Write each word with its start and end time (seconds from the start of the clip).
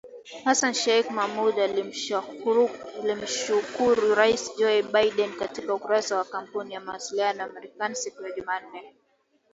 Hassan 0.45 0.73
Sheikh 0.83 1.07
Mohamud 1.15 1.55
alimshukuru 1.65 3.91
Rais 4.19 4.43
Joe 4.57 4.79
Biden 4.93 5.31
katika 5.39 5.73
ukurasa 5.73 6.17
wa 6.17 6.23
Kampuni 6.23 6.73
ya 6.73 6.79
mawasiliano 6.79 7.39
ya 7.39 7.47
Marekani 7.47 7.95
siku 7.95 8.23
ya 8.23 8.31
Jumanne. 8.35 8.95